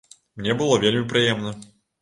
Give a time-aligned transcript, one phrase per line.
[0.39, 1.57] Мне было вельмі прыемна.